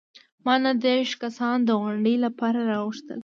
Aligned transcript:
ما 0.45 0.55
نهه 0.63 0.71
دیرش 0.85 1.11
کسان 1.23 1.57
د 1.63 1.69
غونډې 1.81 2.15
لپاره 2.25 2.59
راوغوښتل. 2.71 3.19